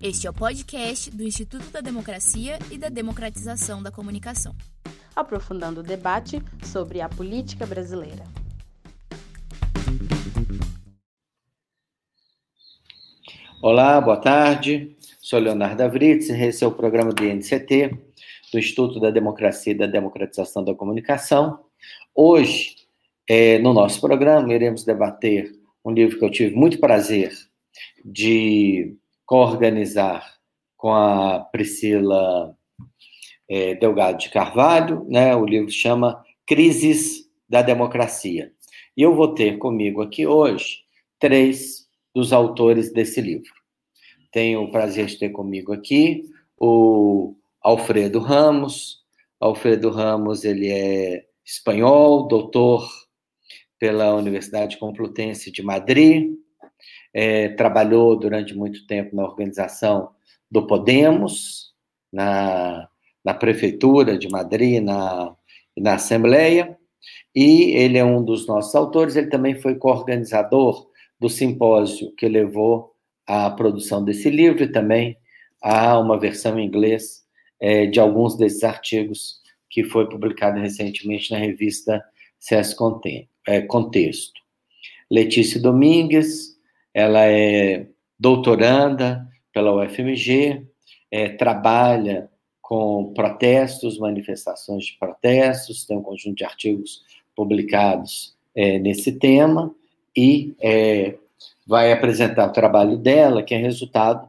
[0.00, 4.54] Este é o podcast do Instituto da Democracia e da Democratização da Comunicação.
[5.14, 8.22] Aprofundando o debate sobre a política brasileira.
[13.60, 14.96] Olá, boa tarde.
[15.20, 17.90] Sou Leonardo Avritz e esse é o programa do INCT,
[18.52, 21.58] do Instituto da Democracia e da Democratização da Comunicação.
[22.14, 22.76] Hoje,
[23.28, 25.52] é, no nosso programa, iremos debater
[25.84, 27.32] um livro que eu tive muito prazer
[28.04, 28.96] de
[29.28, 30.26] coorganizar
[30.74, 32.56] com a Priscila
[33.46, 35.36] é, Delgado de Carvalho, né?
[35.36, 38.50] O livro chama Crises da Democracia.
[38.96, 40.78] E eu vou ter comigo aqui hoje
[41.18, 43.52] três dos autores desse livro.
[44.32, 46.24] Tenho o prazer de ter comigo aqui
[46.58, 49.04] o Alfredo Ramos.
[49.38, 52.88] Alfredo Ramos, ele é espanhol, doutor
[53.78, 56.32] pela Universidade Complutense de Madrid,
[57.20, 60.10] é, trabalhou durante muito tempo na organização
[60.48, 61.74] do Podemos,
[62.12, 62.88] na,
[63.24, 65.34] na Prefeitura de Madrid, na,
[65.76, 66.78] na Assembleia,
[67.34, 72.94] e ele é um dos nossos autores, ele também foi coorganizador do simpósio que levou
[73.26, 75.18] à produção desse livro e também
[75.60, 77.24] a uma versão em inglês
[77.60, 82.00] é, de alguns desses artigos que foi publicado recentemente na revista
[82.38, 82.76] CS
[83.44, 84.40] é, Contexto.
[85.10, 86.57] Letícia Domingues,
[86.98, 87.86] ela é
[88.18, 90.66] doutoranda pela UFMG,
[91.12, 92.28] é, trabalha
[92.60, 97.04] com protestos, manifestações de protestos, tem um conjunto de artigos
[97.36, 99.72] publicados é, nesse tema
[100.16, 101.14] e é,
[101.64, 104.28] vai apresentar o trabalho dela, que é resultado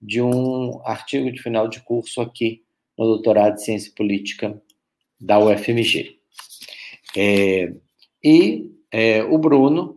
[0.00, 2.62] de um artigo de final de curso aqui
[2.96, 4.56] no doutorado de Ciência Política
[5.20, 6.20] da UFMG.
[7.16, 7.72] É,
[8.22, 9.95] e é, o Bruno,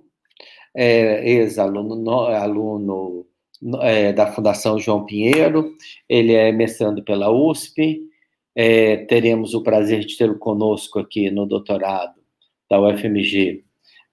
[0.81, 3.25] é, ex-aluno aluno,
[3.81, 5.75] é, da Fundação João Pinheiro,
[6.07, 7.99] ele é mestrando pela USP,
[8.55, 12.15] é, teremos o prazer de tê-lo conosco aqui no doutorado
[12.69, 13.65] da UFMG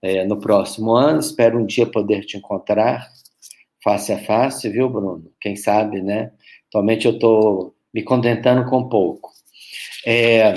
[0.02, 3.12] é, no próximo ano, espero um dia poder te encontrar
[3.80, 5.30] face a face, viu, Bruno?
[5.40, 6.32] Quem sabe, né?
[6.68, 9.30] Atualmente eu estou me contentando com pouco.
[10.04, 10.52] É,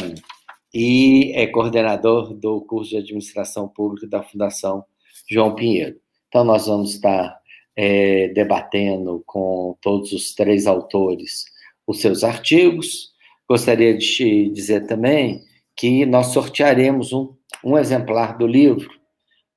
[0.73, 4.83] e é coordenador do curso de administração pública da Fundação
[5.29, 5.99] João Pinheiro.
[6.27, 7.39] Então, nós vamos estar
[7.75, 11.45] é, debatendo com todos os três autores
[11.87, 13.13] os seus artigos.
[13.47, 15.43] Gostaria de te dizer também
[15.75, 18.89] que nós sortearemos um, um exemplar do livro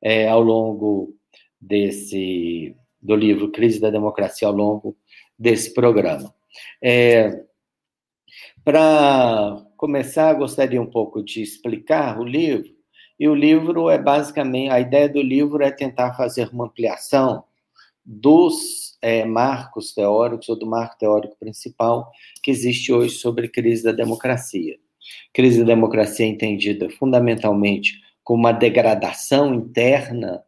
[0.01, 1.15] é, ao longo
[1.61, 4.97] desse do livro Crise da Democracia ao longo
[5.37, 6.33] desse programa.
[6.81, 7.45] É,
[8.65, 12.72] Para começar, gostaria um pouco de explicar o livro.
[13.23, 17.45] E o livro é basicamente, a ideia do livro é tentar fazer uma ampliação
[18.05, 22.11] dos é, marcos teóricos, ou do marco teórico principal
[22.43, 24.77] que existe hoje sobre crise da democracia.
[25.33, 30.43] Crise da democracia é entendida fundamentalmente como uma degradação interna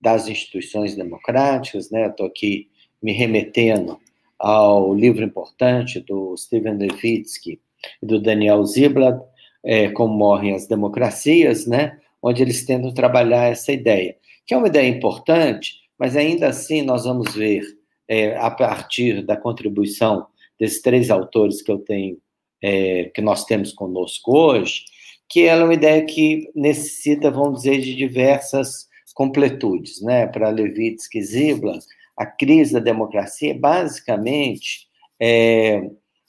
[0.00, 2.08] das instituições democráticas, né?
[2.08, 2.68] Estou aqui
[3.00, 3.96] me remetendo
[4.36, 7.60] ao livro importante do Steven Levitsky,
[8.02, 9.24] e do Daniel Ziblatt,
[9.62, 11.96] é, Como Morrem as Democracias, né?
[12.22, 17.04] Onde eles tentam trabalhar essa ideia, que é uma ideia importante, mas ainda assim nós
[17.04, 17.62] vamos ver,
[18.06, 20.26] é, a partir da contribuição
[20.58, 22.18] desses três autores que eu tenho,
[22.62, 24.84] é, que nós temos conosco hoje,
[25.28, 30.26] que ela é uma ideia que necessita, vamos dizer, de diversas completudes, né?
[30.26, 31.84] Para Levitsky e Ziblatt,
[32.16, 34.88] a crise da democracia é basicamente
[35.20, 35.82] é,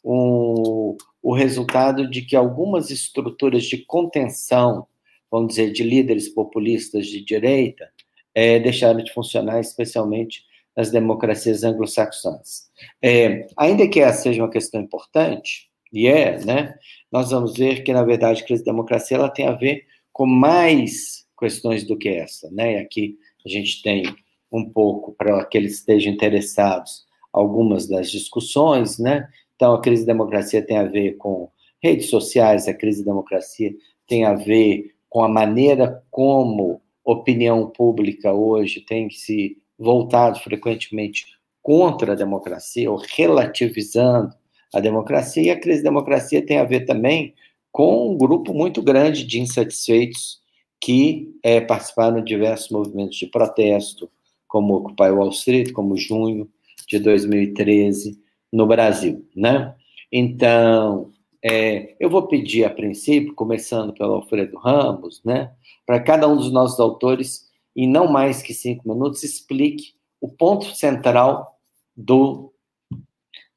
[0.04, 4.86] um, o resultado de que algumas estruturas de contenção,
[5.31, 7.90] vamos dizer, de líderes populistas de direita,
[8.34, 10.44] é, deixaram de funcionar, especialmente
[10.75, 12.69] nas democracias anglo-saxãs.
[13.01, 16.75] É, ainda que essa seja uma questão importante, e é, né,
[17.12, 20.25] nós vamos ver que, na verdade, a crise da democracia ela tem a ver com
[20.25, 22.50] mais questões do que essa.
[22.51, 22.73] Né?
[22.73, 24.03] E aqui a gente tem
[24.52, 29.28] um pouco, para aqueles que estejam interessados, algumas das discussões, né?
[29.55, 31.49] Então, a crise da democracia tem a ver com
[31.82, 33.73] redes sociais, a crise da democracia
[34.08, 41.26] tem a ver com a maneira como opinião pública hoje tem se voltado frequentemente
[41.61, 44.34] contra a democracia ou relativizando
[44.73, 47.34] a democracia, e a crise da democracia tem a ver também
[47.72, 50.40] com um grupo muito grande de insatisfeitos
[50.82, 54.09] que é, participaram de diversos movimentos de protesto,
[54.47, 56.50] como Occupy Wall Street, como junho
[56.88, 58.17] de 2013,
[58.52, 59.76] no Brasil, né?
[60.11, 61.11] Então,
[61.44, 65.52] é, eu vou pedir a princípio, começando pelo Alfredo Ramos, né,
[65.86, 70.66] para cada um dos nossos autores, em não mais que cinco minutos, explique o ponto
[70.76, 71.58] central
[71.96, 72.53] do,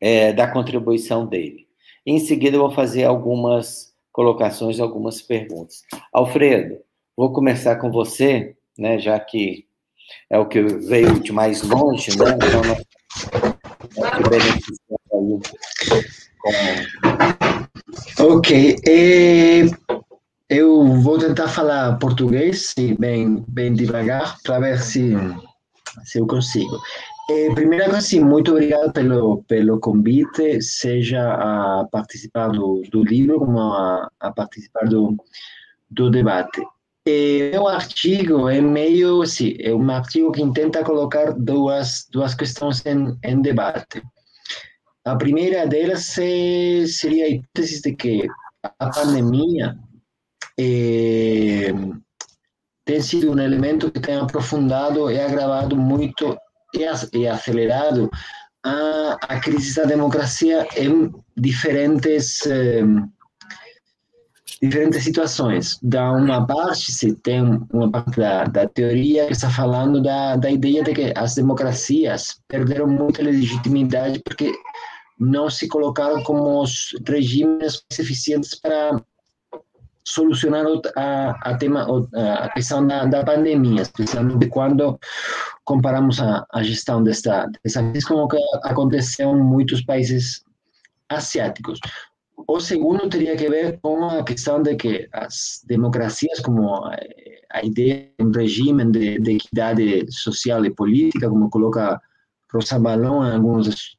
[0.00, 1.66] é, da contribuição dele.
[2.06, 5.82] Em seguida, eu vou fazer algumas colocações, algumas perguntas.
[6.12, 6.78] Alfredo,
[7.16, 9.66] vou começar com você, né, já que
[10.28, 12.26] é o que veio de mais longe, né?
[12.34, 12.76] Então,
[18.24, 18.76] Ok.
[18.86, 19.62] É,
[20.48, 25.12] eu vou tentar falar português, bem, bem devagar, para ver se,
[26.04, 26.78] se eu consigo.
[27.28, 33.40] É, primeira coisa, sim, muito obrigado pelo, pelo convite, seja a participar do, do livro,
[33.40, 35.16] como a, a participar do,
[35.90, 36.62] do debate.
[37.04, 42.86] É, o artigo é meio, sim, é um artigo que tenta colocar duas, duas questões
[42.86, 44.00] em, em debate.
[45.04, 48.28] A primeira delas é, seria a hipótese de que
[48.62, 49.76] a pandemia
[50.58, 51.72] é,
[52.84, 56.36] tem sido um elemento que tem aprofundado e agravado muito
[57.12, 58.10] e acelerado
[58.64, 62.82] a, a crise da democracia em diferentes eh,
[64.62, 65.78] diferentes situações.
[65.82, 70.50] Da uma parte, se tem uma parte da, da teoria que está falando da, da
[70.50, 74.52] ideia de que as democracias perderam muita legitimidade porque
[75.18, 79.00] não se colocaram como os regimes eficientes para
[80.04, 80.66] solucionar
[80.96, 84.98] a, a, tema, a questão da, da pandemia, especialmente quando
[85.64, 90.44] comparamos a, a gestão desta, dessa crise com o que aconteceu em muitos países
[91.08, 91.78] asiáticos.
[92.48, 96.74] O segundo teria que ver com a questão de que as democracias, como
[97.52, 102.00] a ideia de um regime de, de equidade social e política, como coloca
[102.52, 103.96] Rosa Balón em alguns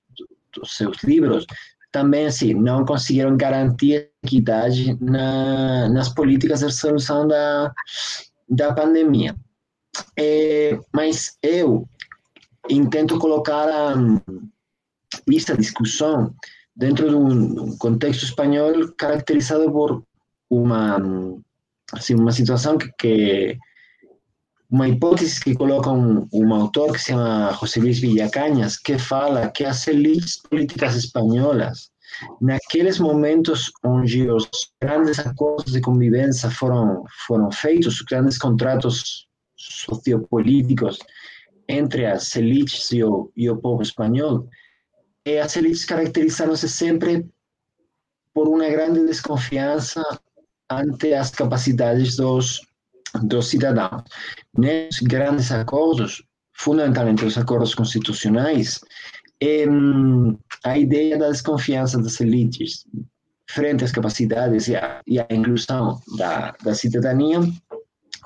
[0.65, 1.45] seus livros,
[1.91, 7.71] também assim, não conseguiram garantir equidade na, nas políticas de solução da,
[8.49, 9.35] da pandemia.
[10.17, 11.87] É, mas eu
[12.69, 13.93] intento colocar a,
[15.31, 16.33] esta discussão
[16.75, 20.03] dentro de um contexto espanhol caracterizado por
[20.49, 20.97] uma
[21.91, 23.57] assim, uma situação que, que
[24.73, 29.51] uma hipótese que coloca um, um autor que se chama José Luis Villacañas, que fala
[29.51, 31.91] que as elites políticas espanholas,
[32.41, 34.49] naqueles momentos onde os
[34.81, 40.97] grandes acordos de convivência foram, foram feitos, os grandes contratos sociopolíticos
[41.69, 44.49] entre as elites e o, e o povo espanhol,
[45.23, 47.29] e as elites caracterizaram-se sempre
[48.33, 50.03] por uma grande desconfiança
[50.67, 52.59] ante as capacidades dos
[53.21, 54.03] dos cidadãos.
[54.57, 56.23] Nesses grandes acordos,
[56.53, 58.79] fundamentalmente os acordos constitucionais,
[59.41, 59.65] é,
[60.63, 62.85] a ideia da desconfiança das elites
[63.49, 67.39] frente às capacidades e à, e à inclusão da, da cidadania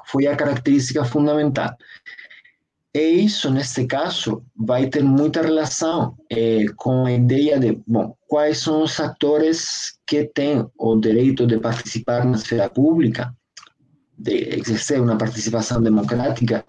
[0.06, 1.76] foi a característica fundamental.
[2.94, 8.60] E isso, neste caso, vai ter muita relação é, com a ideia de, bom, quais
[8.60, 13.36] são os atores que têm o direito de participar na esfera pública
[14.18, 16.66] de exercer uma participação democrática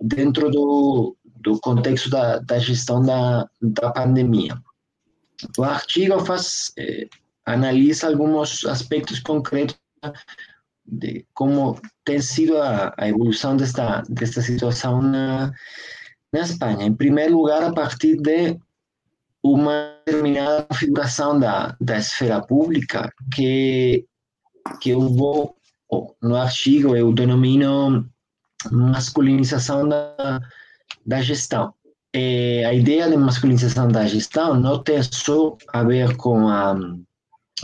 [0.00, 4.56] dentro do, do contexto da, da gestão da, da pandemia.
[5.58, 7.08] O artigo faz, eh,
[7.44, 9.76] analisa alguns aspectos concretos
[10.86, 15.52] de como tem sido a, a evolução desta, desta situação na,
[16.32, 16.86] na Espanha.
[16.86, 18.58] Em primeiro lugar, a partir de
[19.42, 24.06] uma determinada configuração da, da esfera pública que,
[24.80, 25.56] que eu vou
[26.22, 28.08] no artigo eu denomino
[28.70, 30.40] masculinização da,
[31.04, 31.74] da gestão.
[32.14, 36.76] É, a ideia de masculinização da gestão não tem só a ver com, a,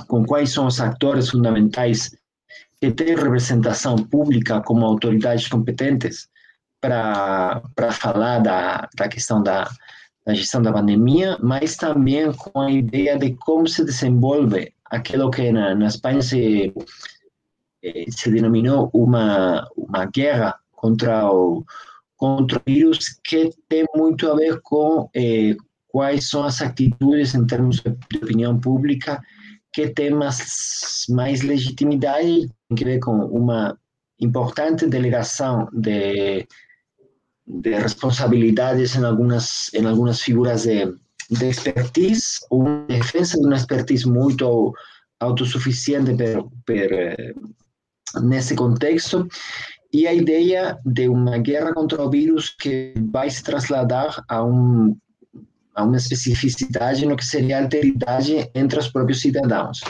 [0.06, 2.16] com quais são os atores fundamentais
[2.80, 6.28] que têm representação pública como autoridades competentes
[6.80, 9.68] para falar da, da questão da,
[10.24, 15.50] da gestão da pandemia, mas também com a ideia de como se desenvolve aquilo que
[15.50, 16.72] na, na Espanha se,
[18.10, 21.64] se denominou uma, uma guerra contra o,
[22.16, 25.56] contra o vírus que tem muito a ver com eh,
[25.88, 29.20] quais são as atitudes em termos de opinião pública
[29.72, 33.78] que tem mais, mais legitimidade, tem que ver com uma
[34.20, 36.46] importante delegação de,
[37.46, 40.86] de responsabilidades em algumas, em algumas figuras de,
[41.30, 44.74] de expertise, uma defesa de uma expertise muito
[45.20, 47.34] autossuficiente per, per
[48.22, 49.28] nesse contexto
[49.92, 54.96] e a ideia de uma guerra contra o vírus que vai se trasladar a, um,
[55.74, 59.80] a uma especificidade no que seria a alteridade entre os próprios cidadãos.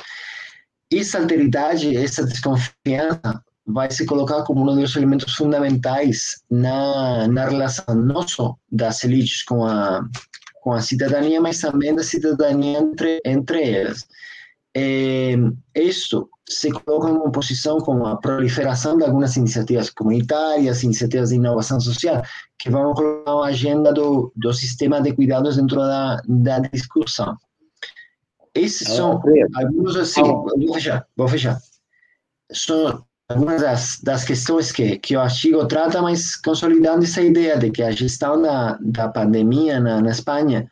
[0.92, 7.94] Essa alteridade, essa desconfiança, vai se colocar como um dos elementos fundamentais na, na relação
[7.94, 10.02] não só das elites com a,
[10.62, 14.06] com a cidadania, mas também da cidadania entre, entre elas.
[14.76, 15.34] É,
[15.74, 21.80] isso se coloca em oposição com a proliferação de algumas iniciativas comunitárias, iniciativas de inovação
[21.80, 22.22] social,
[22.58, 27.36] que vão colocar a agenda do, do sistema de cuidados dentro da, da discussão.
[28.54, 29.20] Esses são
[29.54, 31.58] alguns, assim, vou fechar, vou fechar.
[32.50, 37.70] São algumas das, das questões que, que o artigo trata, mas consolidando essa ideia de
[37.70, 40.68] que a gestão da, da pandemia na, na Espanha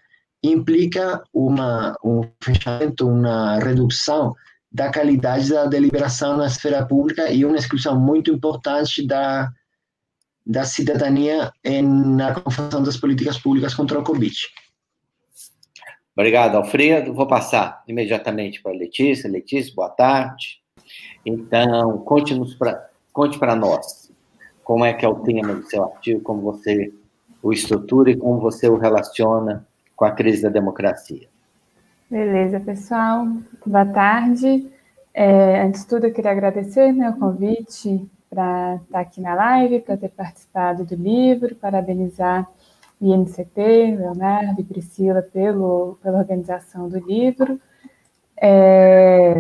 [0.51, 4.35] implica uma, um fechamento, uma redução
[4.71, 9.51] da qualidade da deliberação na esfera pública e uma exclusão muito importante da,
[10.45, 11.51] da cidadania
[11.83, 14.37] na confusão das políticas públicas contra o Covid.
[16.15, 17.13] Obrigado, Alfredo.
[17.13, 19.31] Vou passar imediatamente para a Letícia.
[19.31, 20.61] Letícia, boa tarde.
[21.25, 24.11] Então, conte para nós
[24.63, 26.93] como é que é o tema do seu artigo, como você
[27.43, 29.66] o estrutura e como você o relaciona
[29.97, 31.27] com a crise da democracia.
[32.09, 33.27] Beleza, pessoal.
[33.65, 34.71] Boa tarde.
[35.13, 39.81] É, antes de tudo, eu queria agradecer né, o convite para estar aqui na live,
[39.81, 42.47] para ter participado do livro, parabenizar
[43.01, 47.59] o INCT, Leonardo e Priscila pelo, pela organização do livro.
[48.37, 49.35] É,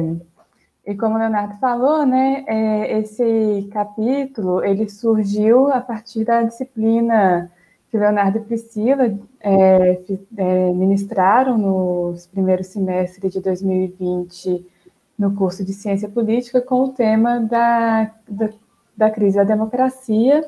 [0.86, 7.50] e como o Leonardo falou, né, é, esse capítulo ele surgiu a partir da disciplina
[7.96, 10.00] que Leonardo e Priscila é,
[10.36, 14.66] é, ministraram nos primeiros semestres de 2020
[15.18, 18.50] no curso de Ciência Política com o tema da, da,
[18.94, 20.46] da crise da democracia.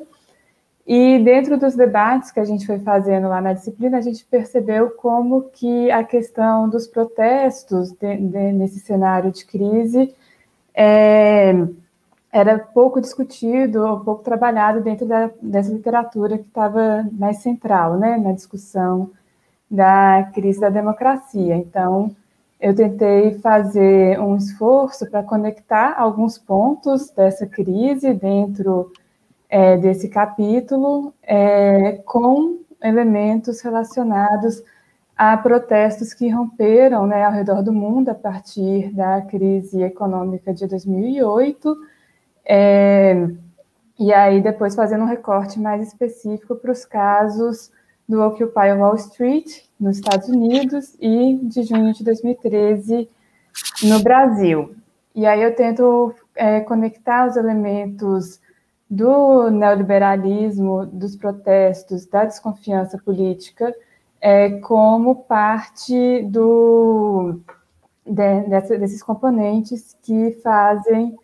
[0.85, 4.91] E dentro dos debates que a gente foi fazendo lá na disciplina, a gente percebeu
[4.91, 10.13] como que a questão dos protestos de, de, nesse cenário de crise
[10.73, 11.53] é,
[12.31, 18.17] era pouco discutido ou pouco trabalhado dentro da, dessa literatura que estava mais central, né,
[18.17, 19.11] na discussão
[19.69, 21.55] da crise da democracia.
[21.55, 22.15] Então,
[22.59, 28.91] eu tentei fazer um esforço para conectar alguns pontos dessa crise dentro
[29.49, 34.61] é, desse capítulo é, com elementos relacionados
[35.17, 40.65] a protestos que romperam né, ao redor do mundo a partir da crise econômica de
[40.67, 41.75] 2008,
[42.51, 43.29] é,
[43.99, 47.71] e aí depois fazendo um recorte mais específico para os casos
[48.07, 53.07] do Occupy Wall Street, nos Estados Unidos, e de junho de 2013
[53.83, 54.75] no Brasil.
[55.13, 58.41] E aí eu tento é, conectar os elementos
[58.89, 63.71] do neoliberalismo, dos protestos, da desconfiança política,
[64.19, 67.39] é, como parte do,
[68.03, 71.15] de, dessa, desses componentes que fazem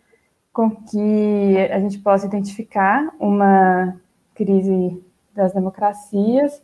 [0.56, 3.94] com que a gente possa identificar uma
[4.34, 6.62] crise das democracias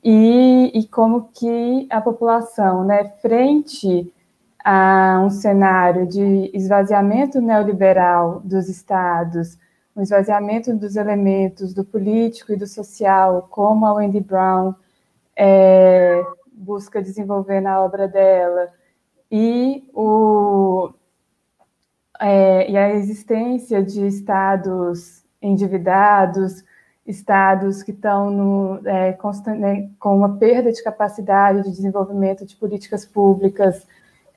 [0.00, 4.14] e, e como que a população, né, frente
[4.64, 9.58] a um cenário de esvaziamento neoliberal dos estados,
[9.96, 14.72] um esvaziamento dos elementos do político e do social, como a Wendy Brown
[15.36, 16.22] é,
[16.52, 18.68] busca desenvolver na obra dela,
[19.28, 20.92] e, o,
[22.22, 26.64] é, e a existência de estados endividados,
[27.04, 29.18] estados que estão é,
[29.58, 33.84] né, com uma perda de capacidade de desenvolvimento de políticas públicas,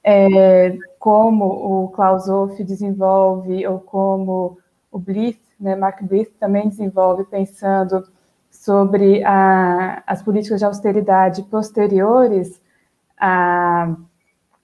[0.04, 4.58] é, como o Clausewitz desenvolve, ou como
[4.92, 8.04] o Blith, né, Mark Blith também desenvolve, pensando
[8.50, 12.60] sobre a, as políticas de austeridade posteriores
[13.15, 13.96] à,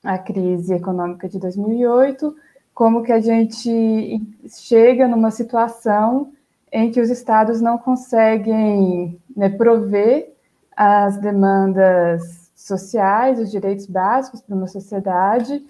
[0.03, 2.35] à crise econômica de 2008,
[2.81, 6.31] como que a gente chega numa situação
[6.71, 10.33] em que os estados não conseguem né, prover
[10.75, 15.63] as demandas sociais, os direitos básicos para uma sociedade,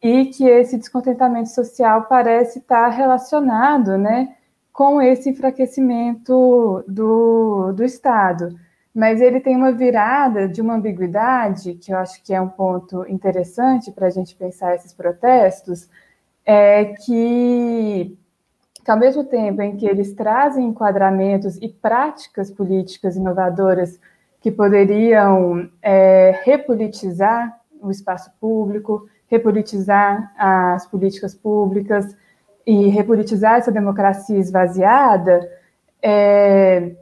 [0.00, 4.36] e que esse descontentamento social parece estar relacionado, né,
[4.72, 8.56] com esse enfraquecimento do, do Estado.
[8.94, 13.04] Mas ele tem uma virada de uma ambiguidade, que eu acho que é um ponto
[13.08, 15.88] interessante para a gente pensar esses protestos,
[16.44, 18.16] é que,
[18.84, 23.98] que, ao mesmo tempo em que eles trazem enquadramentos e práticas políticas inovadoras
[24.40, 32.16] que poderiam é, repolitizar o espaço público, repolitizar as políticas públicas,
[32.66, 35.48] e repolitizar essa democracia esvaziada,
[36.00, 36.94] é,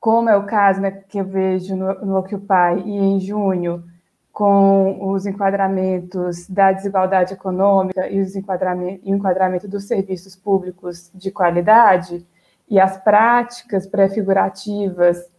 [0.00, 3.84] como é o caso né, que eu vejo no, no Occupy e em junho,
[4.32, 11.30] com os enquadramentos da desigualdade econômica e os enquadramento, o enquadramento dos serviços públicos de
[11.30, 12.26] qualidade
[12.68, 15.30] e as práticas pré-figurativas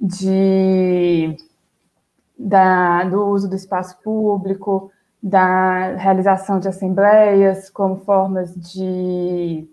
[0.00, 1.36] de,
[2.36, 4.90] da, do uso do espaço público,
[5.22, 9.68] da realização de assembleias como formas de,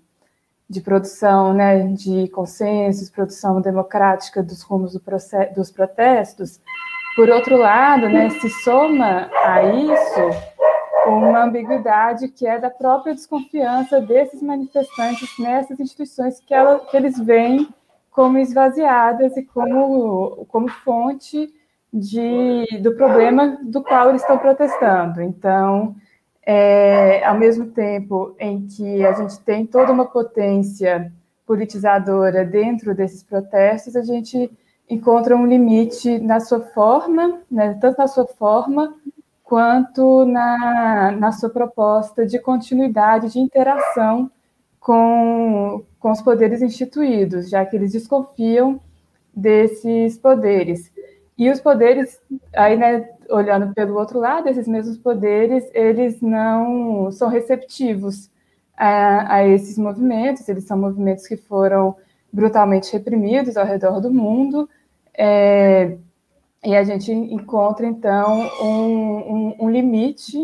[0.70, 5.02] de produção né, de consensos, produção democrática dos rumos do
[5.56, 6.60] dos protestos.
[7.18, 10.30] Por outro lado, né, se soma a isso
[11.08, 17.18] uma ambiguidade que é da própria desconfiança desses manifestantes nessas instituições que, ela, que eles
[17.18, 17.68] veem
[18.12, 21.52] como esvaziadas e como, como fonte
[21.92, 25.20] de, do problema do qual eles estão protestando.
[25.20, 25.96] Então,
[26.46, 31.12] é, ao mesmo tempo em que a gente tem toda uma potência
[31.48, 34.52] politizadora dentro desses protestos, a gente
[34.90, 38.94] encontra um limite na sua forma, né, tanto na sua forma
[39.44, 44.30] quanto na, na sua proposta de continuidade de interação
[44.80, 48.80] com, com os poderes instituídos, já que eles desconfiam
[49.36, 50.92] desses poderes.
[51.38, 52.20] E os poderes,
[52.56, 58.30] aí, né, olhando pelo outro lado, esses mesmos poderes, eles não são receptivos
[58.76, 61.96] a, a esses movimentos, eles são movimentos que foram
[62.32, 64.70] brutalmente reprimidos ao redor do mundo,
[65.18, 65.98] é,
[66.64, 70.38] e a gente encontra, então, um, um, um limite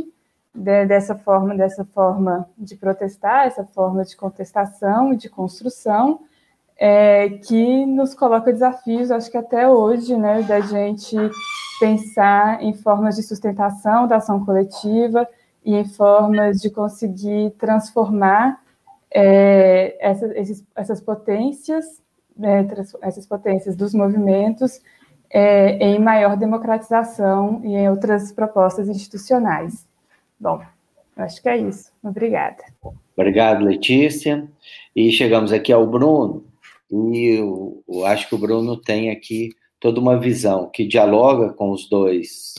[0.53, 6.21] de, dessa forma, dessa forma de protestar, essa forma de contestação e de construção,
[6.77, 11.15] é, que nos coloca desafios, acho que até hoje, né, da gente
[11.79, 15.27] pensar em formas de sustentação da ação coletiva
[15.63, 18.61] e em formas de conseguir transformar
[19.11, 22.02] é, essa, esses, essas potências,
[22.35, 22.67] né,
[23.01, 24.81] essas potências dos movimentos
[25.29, 29.87] é, em maior democratização e em outras propostas institucionais.
[30.39, 30.61] Bom,
[31.17, 31.91] acho que é isso.
[32.03, 32.63] Obrigada.
[33.15, 34.47] Obrigado, Letícia.
[34.95, 36.45] E chegamos aqui ao Bruno,
[36.91, 39.49] e eu, eu acho que o Bruno tem aqui
[39.79, 42.53] toda uma visão que dialoga com os dois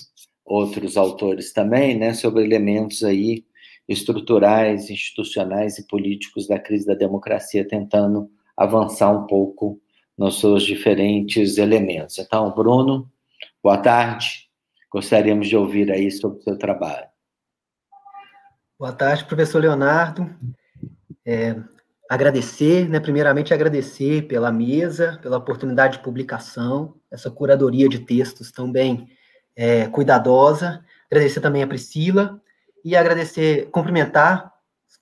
[0.44, 3.44] outros autores também, né, sobre elementos aí
[3.88, 9.80] estruturais, institucionais e políticos da crise da democracia, tentando avançar um pouco
[10.16, 12.18] nos seus diferentes elementos.
[12.18, 13.10] Então, Bruno,
[13.62, 14.48] boa tarde.
[14.90, 17.06] Gostaríamos de ouvir aí sobre o seu trabalho.
[18.78, 20.30] Boa tarde, professor Leonardo.
[21.26, 21.56] É,
[22.08, 28.70] agradecer, né, primeiramente agradecer pela mesa, pela oportunidade de publicação, essa curadoria de textos tão
[28.70, 29.08] bem
[29.56, 30.84] é, cuidadosa.
[31.10, 32.40] Agradecer também a Priscila
[32.84, 34.53] e agradecer, cumprimentar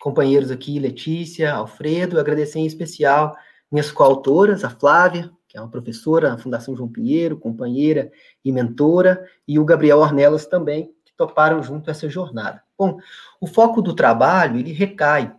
[0.03, 3.37] companheiros aqui, Letícia, Alfredo, agradecer em especial
[3.71, 8.11] minhas coautoras, a Flávia, que é uma professora na Fundação João Pinheiro, companheira
[8.45, 12.65] e mentora, e o Gabriel Ornelas também, que toparam junto essa jornada.
[12.77, 12.99] Bom,
[13.41, 15.33] o foco do trabalho, ele recai,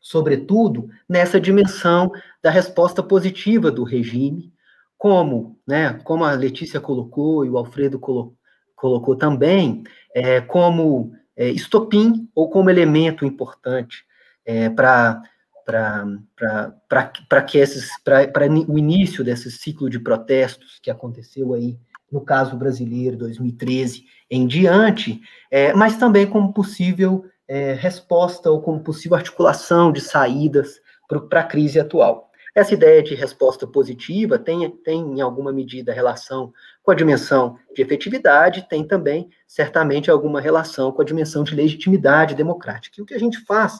[0.00, 2.10] sobretudo, nessa dimensão
[2.42, 4.50] da resposta positiva do regime,
[4.96, 8.34] como, né, como a Letícia colocou e o Alfredo colo
[8.74, 9.82] colocou também,
[10.14, 14.04] é, como é, estopim ou como elemento importante
[14.44, 15.22] é, para
[18.66, 21.78] o início desse ciclo de protestos que aconteceu aí
[22.10, 25.20] no caso brasileiro 2013 em diante,
[25.50, 30.80] é, mas também como possível é, resposta ou como possível articulação de saídas
[31.28, 32.28] para a crise atual.
[32.54, 36.52] Essa ideia de resposta positiva tem, tem, em alguma medida, relação
[36.88, 42.34] com a dimensão de efetividade, tem também, certamente, alguma relação com a dimensão de legitimidade
[42.34, 42.96] democrática.
[42.98, 43.78] E o que a gente faz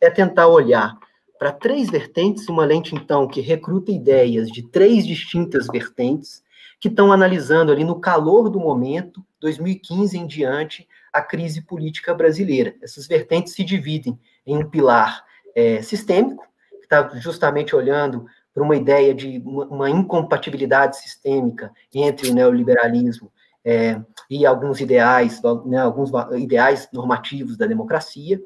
[0.00, 0.98] é tentar olhar
[1.38, 6.42] para três vertentes, uma lente, então, que recruta ideias de três distintas vertentes,
[6.80, 12.74] que estão analisando ali no calor do momento, 2015 em diante, a crise política brasileira.
[12.82, 16.44] Essas vertentes se dividem em um pilar é, sistêmico,
[16.80, 18.26] que está justamente olhando
[18.58, 23.30] para uma ideia de uma, uma, incompatibilidade sistêmica entre o neoliberalismo
[23.64, 28.42] é, e alguns ideais, né, alguns ideais normativos da democracia,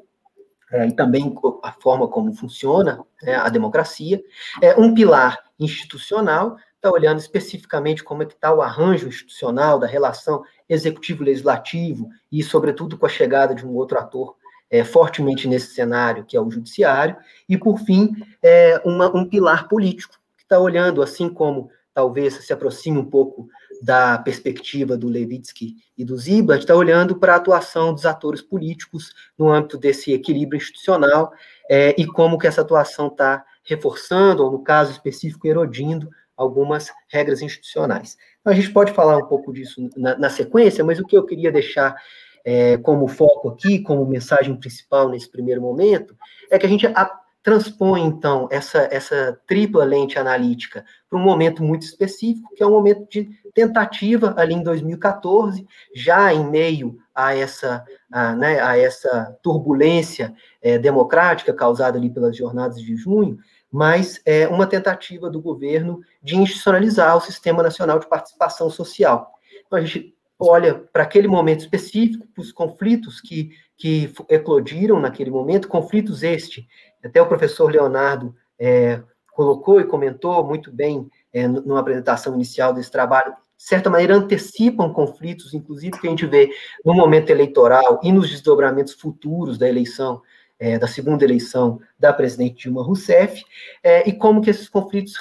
[0.71, 4.21] é, e também a forma como funciona né, a democracia.
[4.61, 9.87] É, um pilar institucional está olhando especificamente como é que está o arranjo institucional da
[9.87, 14.35] relação executivo-legislativo e, sobretudo, com a chegada de um outro ator
[14.73, 17.15] é, fortemente nesse cenário, que é o judiciário.
[17.47, 18.09] E, por fim,
[18.41, 23.47] é, uma, um pilar político, que está olhando, assim como talvez se aproxime um pouco
[23.83, 29.13] da perspectiva do Levitsky e do Ziblatt, está olhando para a atuação dos atores políticos
[29.37, 31.31] no âmbito desse equilíbrio institucional
[31.69, 37.43] é, e como que essa atuação está reforçando, ou no caso específico, erodindo algumas regras
[37.43, 38.17] institucionais.
[38.41, 41.23] Então, a gente pode falar um pouco disso na, na sequência, mas o que eu
[41.23, 41.95] queria deixar
[42.43, 46.15] é, como foco aqui, como mensagem principal nesse primeiro momento,
[46.49, 51.61] é que a gente a, transpõe, então, essa, essa tripla lente analítica para um momento
[51.61, 57.35] muito específico, que é um momento de tentativa ali em 2014, já em meio a
[57.35, 63.37] essa, a, né, a essa turbulência é, democrática causada ali pelas jornadas de junho,
[63.69, 69.33] mas é uma tentativa do governo de institucionalizar o Sistema Nacional de Participação Social.
[69.65, 70.15] Então, a gente
[70.47, 76.67] olha para aquele momento específico, para os conflitos que, que eclodiram naquele momento, conflitos este,
[77.03, 79.01] até o professor Leonardo é,
[79.33, 84.91] colocou e comentou muito bem é, numa apresentação inicial desse trabalho, de certa maneira antecipam
[84.91, 86.49] conflitos, inclusive que a gente vê
[86.85, 90.21] no momento eleitoral e nos desdobramentos futuros da eleição,
[90.59, 93.43] é, da segunda eleição da presidente Dilma Rousseff,
[93.81, 95.15] é, e como que esses conflitos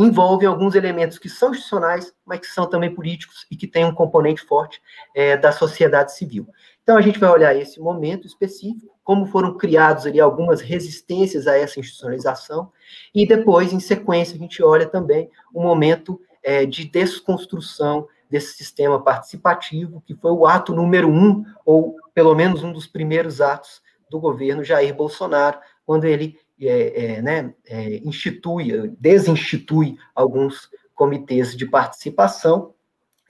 [0.00, 3.92] envolvem alguns elementos que são institucionais, mas que são também políticos e que têm um
[3.92, 4.80] componente forte
[5.12, 6.46] é, da sociedade civil.
[6.84, 11.58] Então, a gente vai olhar esse momento específico, como foram criados ali algumas resistências a
[11.58, 12.70] essa institucionalização,
[13.12, 19.02] e depois, em sequência, a gente olha também o momento é, de desconstrução desse sistema
[19.02, 24.20] participativo, que foi o ato número um, ou pelo menos um dos primeiros atos do
[24.20, 32.74] governo Jair Bolsonaro, quando ele é, é, né, é, institui, desinstitui alguns comitês de participação,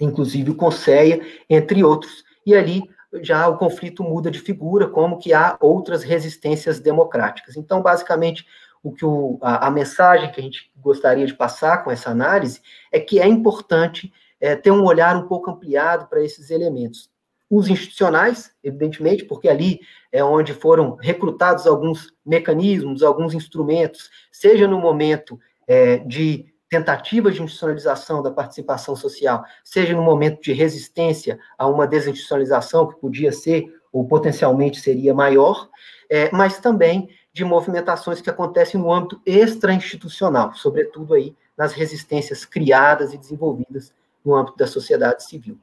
[0.00, 2.82] inclusive o CONSEA, entre outros, e ali
[3.22, 7.56] já o conflito muda de figura, como que há outras resistências democráticas.
[7.56, 8.46] Então, basicamente,
[8.82, 12.60] o que o, a, a, mensagem que a gente gostaria de passar com essa análise
[12.92, 17.10] é que é importante é, ter um olhar um pouco ampliado para esses elementos
[17.50, 19.80] os institucionais, evidentemente, porque ali
[20.12, 27.42] é onde foram recrutados alguns mecanismos, alguns instrumentos, seja no momento é, de tentativa de
[27.42, 33.64] institucionalização da participação social, seja no momento de resistência a uma desinstitucionalização que podia ser
[33.90, 35.68] ou potencialmente seria maior,
[36.10, 43.14] é, mas também de movimentações que acontecem no âmbito extra-institucional, sobretudo aí nas resistências criadas
[43.14, 43.92] e desenvolvidas
[44.24, 45.58] no âmbito da sociedade civil.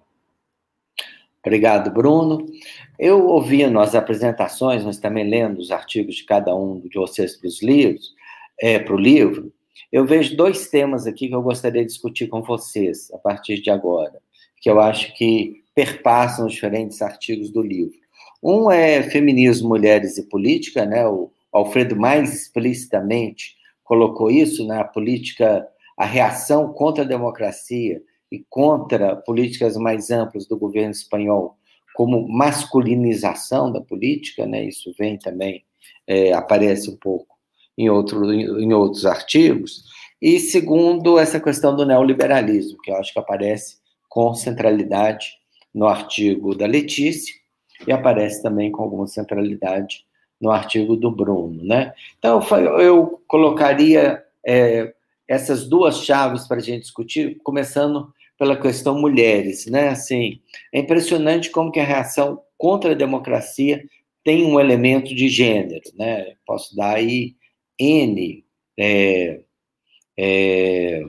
[1.45, 2.43] Obrigado, Bruno.
[2.97, 7.47] Eu ouvindo as apresentações, mas também lendo os artigos de cada um de vocês para
[7.47, 8.15] os livros,
[8.59, 9.53] é, para o livro,
[9.91, 13.69] eu vejo dois temas aqui que eu gostaria de discutir com vocês a partir de
[13.69, 14.19] agora,
[14.59, 17.97] que eu acho que perpassam os diferentes artigos do livro.
[18.41, 21.07] Um é feminismo, mulheres e política, né?
[21.07, 24.79] O Alfredo mais explicitamente colocou isso, né?
[24.79, 28.01] A política, a reação contra a democracia
[28.35, 31.57] e contra políticas mais amplas do governo espanhol,
[31.95, 34.65] como masculinização da política, né?
[34.65, 35.63] Isso vem também
[36.05, 37.35] é, aparece um pouco
[37.77, 39.83] em, outro, em outros artigos.
[40.21, 43.77] E segundo essa questão do neoliberalismo, que eu acho que aparece
[44.09, 45.27] com centralidade
[45.73, 47.33] no artigo da Letícia
[47.87, 50.05] e aparece também com alguma centralidade
[50.39, 51.93] no artigo do Bruno, né?
[52.19, 52.41] Então
[52.79, 54.93] eu colocaria é,
[55.27, 59.89] essas duas chaves para a gente discutir, começando pela questão mulheres, né?
[59.89, 60.41] Assim,
[60.73, 63.83] é impressionante como que a reação contra a democracia
[64.23, 66.35] tem um elemento de gênero, né?
[66.45, 67.35] Posso dar aí
[67.79, 68.43] N
[68.77, 69.41] é,
[70.17, 71.03] é,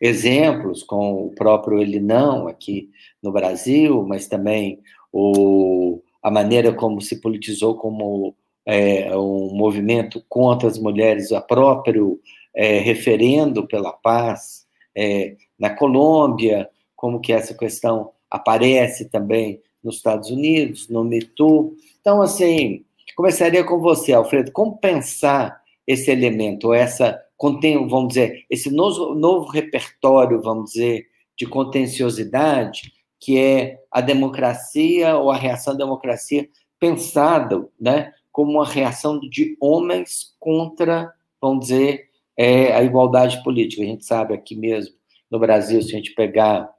[0.00, 2.90] exemplos com o próprio Elinão aqui
[3.22, 4.80] no Brasil, mas também
[5.12, 8.34] o, a maneira como se politizou como
[8.66, 12.20] é, um movimento contra as mulheres, o próprio
[12.54, 14.64] é, referendo pela paz
[14.96, 21.74] é, na Colômbia, como que essa questão aparece também nos Estados Unidos, no MeToo.
[22.00, 29.14] Então, assim, começaria com você, Alfredo, como pensar esse elemento, essa, vamos dizer, esse novo,
[29.14, 36.48] novo repertório, vamos dizer, de contenciosidade, que é a democracia ou a reação à democracia
[36.80, 43.82] pensada, né, como uma reação de homens contra, vamos dizer, é, a igualdade política.
[43.82, 44.94] A gente sabe aqui mesmo
[45.34, 46.70] no Brasil, se a gente pegar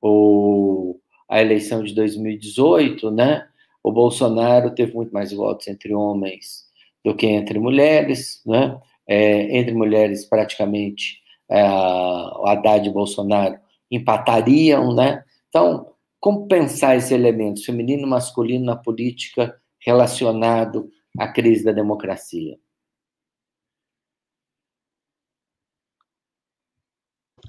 [0.00, 3.44] o, a eleição de 2018, né,
[3.82, 6.62] o Bolsonaro teve muito mais votos entre homens
[7.04, 11.18] do que entre mulheres, né, é, entre mulheres praticamente
[11.50, 13.58] é, o Haddad e Bolsonaro
[13.90, 15.88] empatariam, né, então
[16.20, 22.56] como pensar esse elemento feminino e masculino na política relacionado à crise da democracia?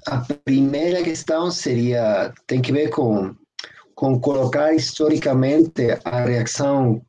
[0.06, 3.34] A primeira questão seria tem que ver com
[3.94, 7.00] com colocar historicamente a reação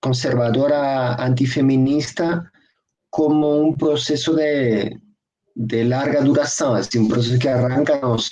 [0.00, 2.48] conservadora antifeminista
[3.10, 4.96] como um processo de,
[5.56, 8.30] de larga duração, assim, um processo que arranca nos,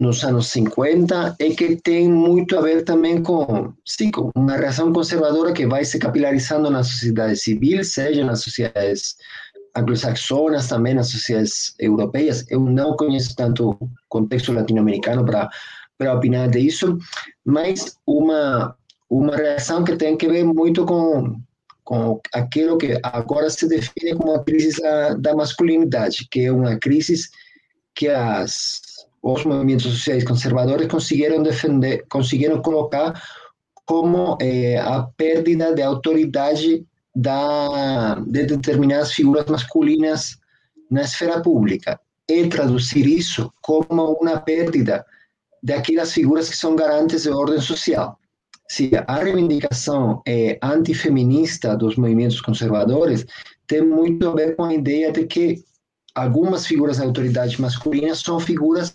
[0.00, 4.92] nos anos 50 e que tem muito a ver também com, sim, com uma reação
[4.92, 9.14] conservadora que vai se capilarizando na sociedade civil, seja nas sociedades
[9.76, 12.44] anglo-saxonas, também nas sociedades europeias.
[12.48, 15.48] Eu não conheço tanto o contexto latino-americano para
[15.96, 16.98] para opinar disso,
[17.44, 18.76] mas uma
[19.08, 21.40] uma reação que tem que ver muito com
[21.84, 26.78] com aquilo que agora se define como a crise da, da masculinidade, que é uma
[26.78, 27.28] crise
[27.94, 28.80] que as
[29.22, 33.22] os movimentos sociais conservadores conseguiram defender, conseguiram colocar
[33.86, 36.84] como eh, a perda de autoridade
[37.14, 40.36] da, de determinadas figuras masculinas
[40.90, 45.04] na esfera pública e traduzir isso como uma perda
[45.62, 48.18] daquelas figuras que são garantes de ordem social.
[48.68, 53.24] Se a reivindicação é antifeminista dos movimentos conservadores
[53.66, 55.62] tem muito a ver com a ideia de que
[56.14, 58.92] algumas figuras de autoridade masculinas são figuras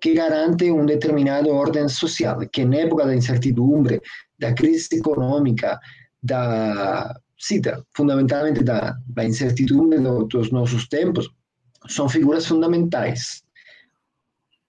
[0.00, 4.00] que garantem um determinado ordem social, que na época da incertidumbre,
[4.38, 5.78] da crise econômica,
[6.22, 11.30] da, sim, da, fundamentalmente da, da incertidumbre do, dos nossos tempos,
[11.88, 13.42] são figuras fundamentais.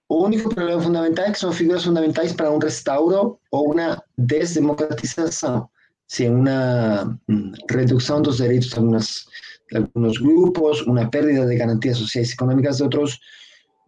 [0.08, 5.68] O único problema fundamental é que são figuras fundamentais para um restauro ou uma desdemocratização,
[6.08, 9.24] se uma hum, redução dos direitos de, algumas,
[9.70, 13.20] de alguns grupos, uma perda de garantias sociais e econômicas de outros,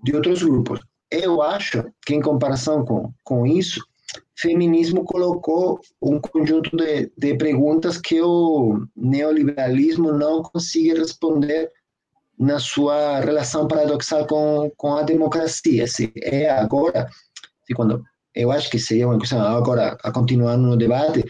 [0.04, 0.80] de outros grupos.
[1.10, 3.84] Eu acho que, em comparação com, com isso,
[4.36, 11.70] feminismo colocou um conjunto de, de perguntas que o neoliberalismo não consegue responder
[12.38, 15.86] na sua relação paradoxal com, com a democracia.
[15.86, 17.08] Se é agora,
[17.66, 18.02] se quando
[18.34, 21.24] eu acho que seria uma questão agora a continuar no debate,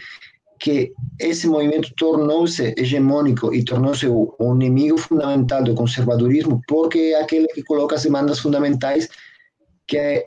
[0.59, 7.21] que esse movimento tornou-se hegemônico e tornou-se o, o, inimigo fundamental do conservadorismo, porque é
[7.21, 9.09] aquele que coloca as demandas fundamentais
[9.85, 10.25] que é,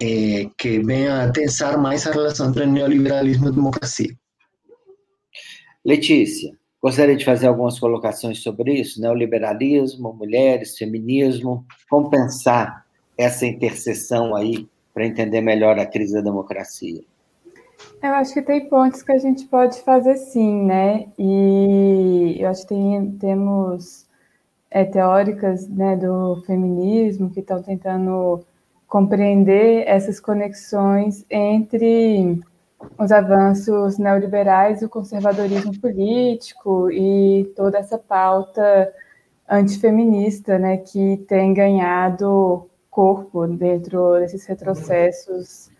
[0.00, 4.14] é, que vem a tensar mais a relação entre neoliberalismo e democracia.
[5.84, 14.36] Letícia, Gostaria de fazer algumas colocações sobre isso, neoliberalismo, mulheres, feminismo, como pensar essa interseção
[14.36, 17.02] aí para entender melhor a crise da democracia.
[18.00, 21.08] Eu acho que tem pontos que a gente pode fazer sim, né?
[21.18, 24.06] E eu acho que tem, temos
[24.70, 28.40] é, teóricas né, do feminismo que estão tentando
[28.88, 32.40] compreender essas conexões entre
[32.98, 38.92] os avanços neoliberais e o conservadorismo político e toda essa pauta
[39.48, 45.70] antifeminista, né, que tem ganhado corpo dentro desses retrocessos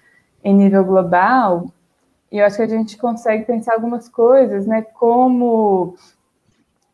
[0.45, 1.67] em nível global.
[2.31, 5.97] E eu acho que a gente consegue pensar algumas coisas, né, como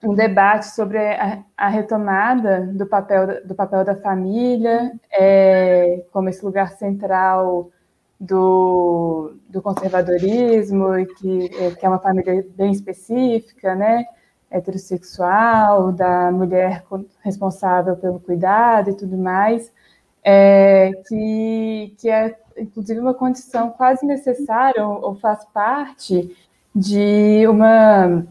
[0.05, 6.45] um debate sobre a, a retomada do papel, do papel da família, é, como esse
[6.45, 7.71] lugar central
[8.21, 14.05] do, do conservadorismo, e que, é, que é uma família bem específica, né?
[14.51, 16.85] heterossexual, da mulher
[17.23, 19.73] responsável pelo cuidado e tudo mais,
[20.23, 26.37] é, que, que é, inclusive, uma condição quase necessária ou, ou faz parte
[26.75, 28.25] de uma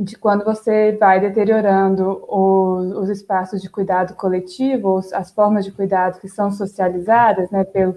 [0.00, 6.20] de quando você vai deteriorando os, os, espaços de cuidado coletivo, as formas de cuidado
[6.20, 7.96] que são socializadas, né, pelo,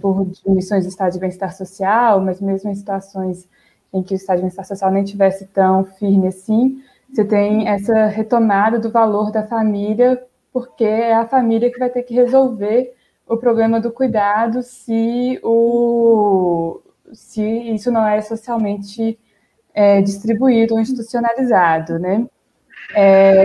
[0.00, 3.48] por diminuições do estado de bem-estar social, mas mesmo em situações
[3.92, 6.82] em que o estado de bem-estar social nem tivesse tão firme assim,
[7.12, 10.20] você tem essa retomada do valor da família,
[10.52, 12.92] porque é a família que vai ter que resolver
[13.26, 16.80] o problema do cuidado se, o,
[17.12, 19.18] se isso não é socialmente
[19.74, 22.26] é, distribuído ou institucionalizado, né?
[22.94, 23.42] É,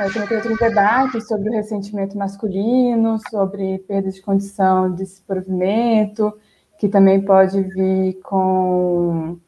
[0.00, 6.36] eu também tenho outros debates sobre o ressentimento masculino, sobre perda de condição de desprovimento,
[6.78, 9.38] que também pode vir com,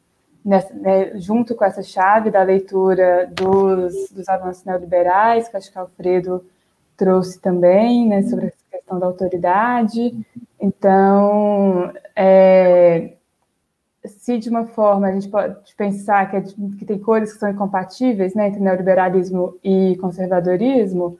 [0.43, 6.43] né, junto com essa chave da leitura dos, dos avanços neoliberais, que acho que Alfredo
[6.95, 10.17] trouxe também, né, sobre essa questão da autoridade.
[10.59, 13.17] Então, é,
[14.27, 17.49] se de uma forma a gente pode pensar que, é, que tem coisas que são
[17.49, 21.17] incompatíveis né, entre neoliberalismo e conservadorismo,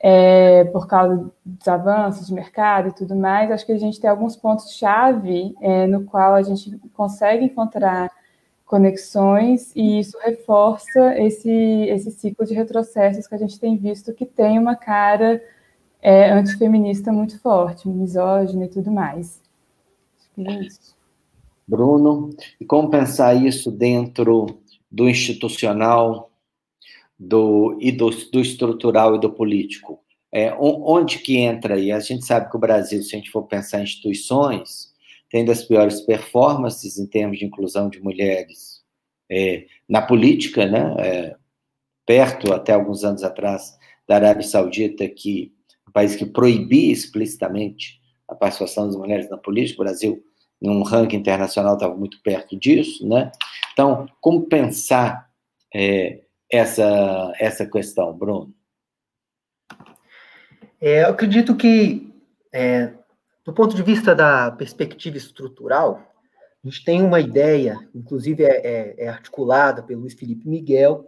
[0.00, 4.08] é, por causa dos avanços de mercado e tudo mais, acho que a gente tem
[4.08, 8.10] alguns pontos-chave é, no qual a gente consegue encontrar
[8.64, 14.24] conexões e isso reforça esse, esse ciclo de retrocessos que a gente tem visto que
[14.24, 15.42] tem uma cara
[16.00, 19.42] é, antifeminista muito forte, misógina e tudo mais.
[20.18, 20.97] Acho que é isso.
[21.68, 26.32] Bruno, e como pensar isso dentro do institucional
[27.18, 30.00] do, e do, do estrutural e do político?
[30.32, 31.90] é, onde que entra aí?
[31.90, 34.92] A gente sabe que o Brasil, se a gente for pensar em instituições,
[35.30, 38.82] tem das piores performances em termos de inclusão de mulheres
[39.30, 40.94] é, na política, né?
[40.98, 41.36] É,
[42.06, 43.76] perto, até alguns anos atrás,
[44.06, 45.52] da Arábia Saudita, que
[45.86, 50.24] um país que proibia explicitamente a participação das mulheres na política, o Brasil,
[50.60, 53.30] num ranking internacional, estava muito perto disso, né?
[53.72, 55.28] Então, como pensar
[55.74, 58.52] é, essa, essa questão, Bruno?
[60.80, 62.12] É, eu acredito que,
[62.52, 62.92] é,
[63.44, 66.02] do ponto de vista da perspectiva estrutural,
[66.64, 71.06] a gente tem uma ideia, inclusive é, é, é articulada pelo Luiz Felipe Miguel,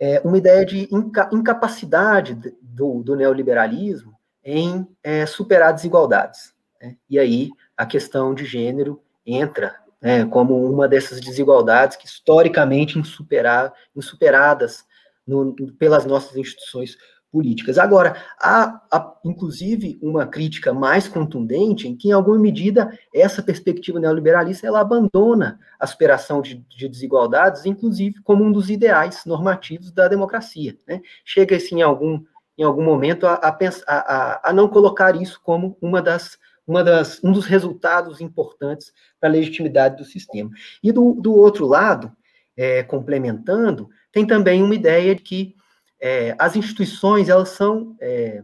[0.00, 4.86] é uma ideia de inca incapacidade do, do, neoliberalismo em
[5.28, 6.52] superar desigualdades.
[6.80, 6.96] Né?
[7.08, 7.50] E aí
[7.82, 14.84] a questão de gênero entra né, como uma dessas desigualdades que historicamente insuperar, insuperadas
[15.26, 16.96] no, pelas nossas instituições
[17.30, 17.78] políticas.
[17.78, 23.98] Agora, há, há, inclusive uma crítica mais contundente em que, em alguma medida, essa perspectiva
[23.98, 30.06] neoliberalista ela abandona a superação de, de desigualdades, inclusive como um dos ideais normativos da
[30.06, 30.78] democracia.
[30.86, 31.00] Né?
[31.24, 32.22] Chega assim, em algum,
[32.56, 37.22] em algum momento a, a, a, a não colocar isso como uma das uma das,
[37.22, 40.50] um dos resultados importantes para a legitimidade do sistema.
[40.82, 42.12] E do, do outro lado,
[42.56, 45.56] é, complementando, tem também uma ideia de que
[46.00, 48.42] é, as instituições, elas são, é,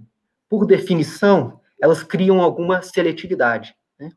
[0.48, 3.74] por definição, elas criam alguma seletividade.
[3.98, 4.12] Né?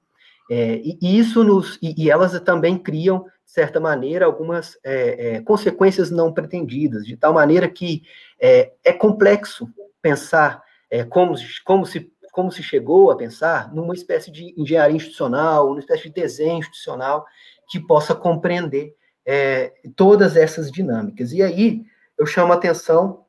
[0.50, 5.36] É, e, e, isso nos, e, e, elas também criam, de certa maneira, algumas é,
[5.36, 8.04] é, consequências não pretendidas, de tal maneira que
[8.40, 9.68] é, é complexo
[10.02, 10.64] pensar
[11.10, 16.04] como, como, se, como se chegou a pensar numa espécie de engenharia institucional, uma espécie
[16.04, 17.26] de desenho institucional
[17.70, 18.96] que possa compreender
[19.96, 21.32] todas essas dinâmicas.
[21.32, 21.84] E aí
[22.18, 23.26] eu chamo a atenção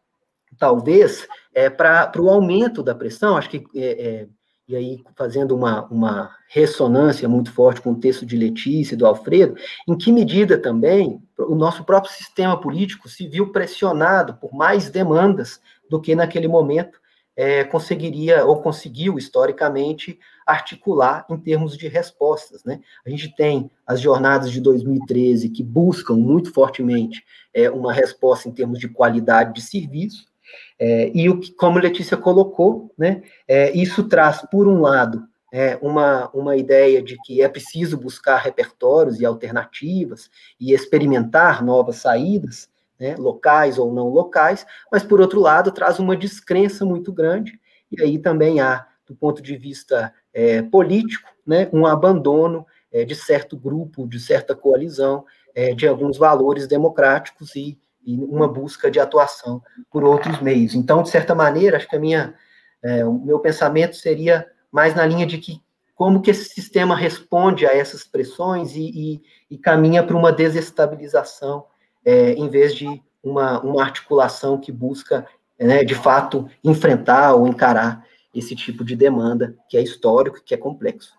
[0.59, 4.29] talvez, é, para o aumento da pressão, acho que, é, é,
[4.69, 9.07] e aí fazendo uma, uma ressonância muito forte com o texto de Letícia e do
[9.07, 9.57] Alfredo,
[9.89, 15.61] em que medida também o nosso próprio sistema político se viu pressionado por mais demandas
[15.91, 17.01] do que naquele momento
[17.37, 22.65] é, conseguiria ou conseguiu historicamente articular em termos de respostas.
[22.65, 22.81] Né?
[23.07, 28.53] A gente tem as jornadas de 2013 que buscam muito fortemente é, uma resposta em
[28.53, 30.33] termos de qualidade de serviço,
[30.79, 35.79] é, e o que, como Letícia colocou, né, é, isso traz, por um lado, é,
[35.83, 42.69] uma, uma ideia de que é preciso buscar repertórios e alternativas e experimentar novas saídas,
[43.03, 47.59] né, locais ou não locais, mas, por outro lado, traz uma descrença muito grande,
[47.91, 53.17] e aí também há, do ponto de vista é, político, né, um abandono é, de
[53.17, 58.99] certo grupo, de certa coalizão, é, de alguns valores democráticos e e uma busca de
[58.99, 60.75] atuação por outros meios.
[60.75, 62.35] Então, de certa maneira, acho que a minha,
[62.83, 65.61] é, o meu pensamento seria mais na linha de que
[65.95, 71.65] como que esse sistema responde a essas pressões e, e, e caminha para uma desestabilização,
[72.05, 72.87] é, em vez de
[73.23, 75.27] uma, uma articulação que busca,
[75.59, 80.55] né, de fato, enfrentar ou encarar esse tipo de demanda que é histórico e que
[80.55, 81.15] é complexo.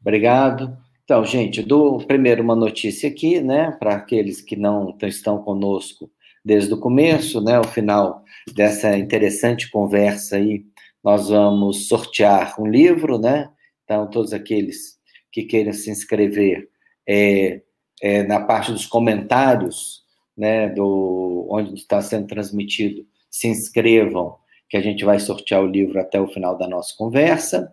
[0.00, 0.76] Obrigado.
[1.04, 6.10] Então, gente, dou primeiro uma notícia aqui, né, para aqueles que não estão conosco
[6.44, 10.64] desde o começo, né, o final dessa interessante conversa aí,
[11.02, 13.48] nós vamos sortear um livro, né,
[13.84, 14.96] então todos aqueles
[15.30, 16.68] que queiram se inscrever
[17.06, 17.62] é,
[18.02, 20.04] é, na parte dos comentários,
[20.36, 24.36] né, do onde está sendo transmitido, se inscrevam
[24.68, 27.72] que a gente vai sortear o livro até o final da nossa conversa.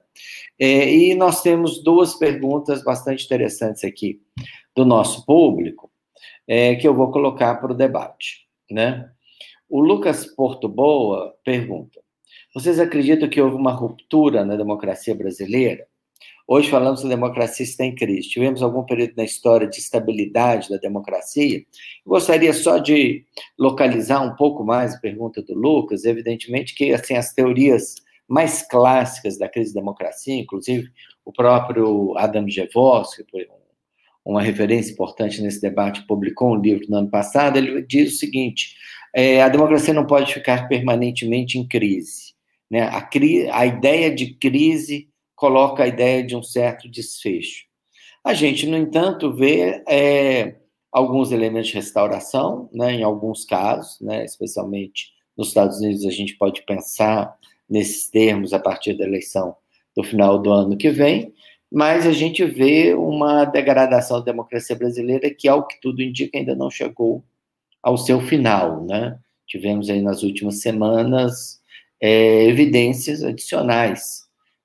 [0.59, 4.21] É, e nós temos duas perguntas bastante interessantes aqui
[4.75, 5.91] do nosso público,
[6.47, 8.47] é, que eu vou colocar para o debate.
[8.69, 9.09] Né?
[9.69, 11.99] O Lucas Porto Boa pergunta:
[12.53, 15.87] Vocês acreditam que houve uma ruptura na democracia brasileira?
[16.45, 18.29] Hoje falamos que a democracia está em crise.
[18.29, 21.63] Tivemos algum período na história de estabilidade da democracia?
[22.05, 23.25] gostaria só de
[23.57, 26.03] localizar um pouco mais a pergunta do Lucas.
[26.03, 27.95] Evidentemente que assim as teorias
[28.27, 30.89] mais clássicas da crise da democracia, inclusive
[31.23, 32.45] o próprio Adam
[33.31, 33.47] foi
[34.25, 38.75] uma referência importante nesse debate, publicou um livro no ano passado, ele diz o seguinte,
[39.13, 42.33] é, a democracia não pode ficar permanentemente em crise.
[42.69, 42.83] Né?
[42.83, 45.09] A, cri a ideia de crise
[45.43, 47.65] coloca a ideia de um certo desfecho.
[48.23, 50.55] A gente, no entanto, vê é,
[50.89, 56.37] alguns elementos de restauração, né, em alguns casos, né, especialmente nos Estados Unidos, a gente
[56.37, 57.37] pode pensar
[57.69, 59.53] nesses termos a partir da eleição
[59.93, 61.33] do final do ano que vem,
[61.69, 66.55] mas a gente vê uma degradação da democracia brasileira que, ao que tudo indica, ainda
[66.55, 67.21] não chegou
[67.81, 69.19] ao seu final, né?
[69.45, 71.59] Tivemos aí nas últimas semanas
[71.99, 74.22] é, evidências adicionais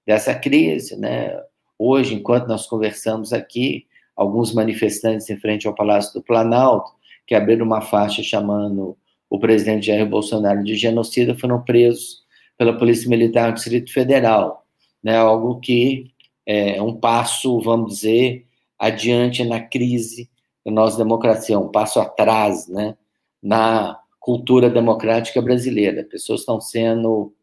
[0.09, 1.39] dessa crise, né?
[1.79, 3.87] Hoje, enquanto nós conversamos aqui,
[4.17, 6.91] alguns manifestantes em frente ao Palácio do Planalto,
[7.27, 8.97] que abriram uma faixa chamando
[9.29, 12.23] o presidente Jair Bolsonaro de genocida, foram presos
[12.57, 14.65] pela Polícia Militar do Distrito Federal,
[15.05, 15.15] né?
[15.19, 16.11] Algo que
[16.47, 18.47] é um passo, vamos dizer,
[18.79, 20.31] adiante na crise
[20.65, 22.97] da nossa democracia, um passo atrás, né?
[23.43, 26.03] Na cultura democrática brasileira.
[26.03, 27.35] Pessoas estão sendo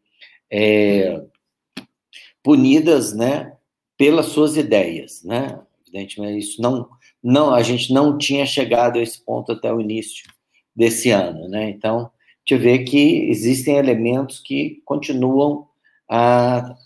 [0.50, 1.22] é,
[2.46, 3.54] punidas, né,
[3.98, 5.58] pelas suas ideias, né?
[5.82, 6.88] Evidentemente, isso não,
[7.20, 10.30] não, a gente não tinha chegado a esse ponto até o início
[10.76, 11.68] desse ano, né?
[11.70, 12.08] Então,
[12.46, 15.66] gente vê que existem elementos que continuam
[16.08, 16.76] a,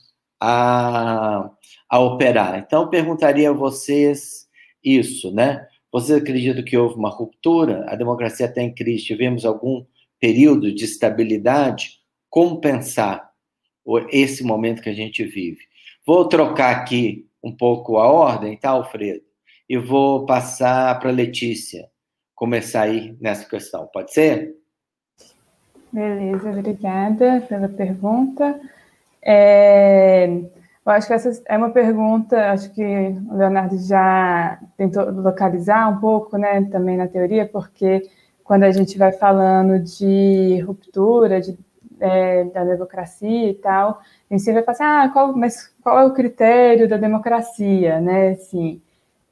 [0.41, 1.51] a,
[1.91, 2.59] a operar.
[2.59, 4.49] Então, perguntaria a vocês
[4.83, 5.67] isso, né?
[5.93, 7.85] Vocês acreditam que houve uma ruptura?
[7.87, 9.05] A democracia está em crise?
[9.05, 9.85] Tivemos algum
[10.19, 12.01] período de estabilidade?
[12.31, 13.30] Como pensar
[14.11, 15.61] esse momento que a gente vive?
[16.07, 19.23] Vou trocar aqui um pouco a ordem, tá, Alfredo?
[19.69, 21.89] E vou passar para Letícia
[22.35, 23.87] começar aí nessa questão.
[23.93, 24.57] Pode ser?
[25.93, 28.59] Beleza, obrigada pela pergunta.
[29.23, 35.91] É, eu acho que essa é uma pergunta, acho que o Leonardo já tentou localizar
[35.91, 38.09] um pouco, né, também na teoria, porque
[38.43, 41.59] quando a gente vai falando de ruptura, de,
[42.01, 45.99] é, da democracia e tal, a gente sempre vai falar assim, ah, qual, mas qual
[46.01, 48.81] é o critério da democracia, né, assim,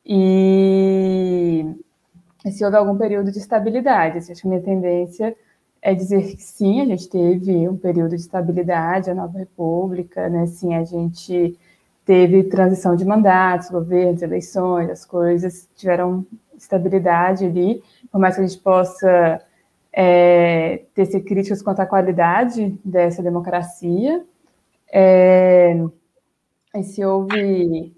[0.05, 1.67] e
[2.51, 5.37] se houve algum período de estabilidade, assim, acho que a minha tendência
[5.83, 10.47] é dizer que sim, a gente teve um período de estabilidade, a nova república, né?
[10.47, 11.57] Sim, a gente
[12.05, 18.47] teve transição de mandatos, governos, eleições, as coisas tiveram estabilidade ali, por mais que a
[18.47, 19.41] gente possa
[20.01, 24.25] é, ter críticas quanto à qualidade dessa democracia.
[24.93, 25.77] É,
[26.73, 27.93] e se houve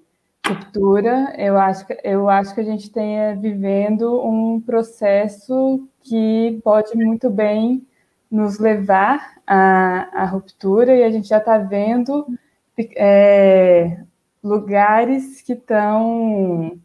[0.47, 6.97] ruptura, eu acho, que, eu acho que a gente tenha vivendo um processo que pode
[6.97, 7.87] muito bem
[8.31, 12.27] nos levar à, à ruptura, e a gente já está vendo
[12.97, 13.99] é,
[14.43, 16.79] lugares que estão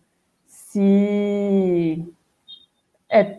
[0.46, 2.06] se
[3.10, 3.38] é,